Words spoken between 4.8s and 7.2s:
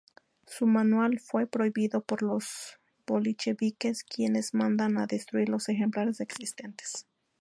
a destruir los ejemplares existentes.